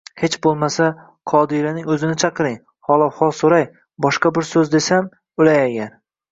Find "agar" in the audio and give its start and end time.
5.71-5.97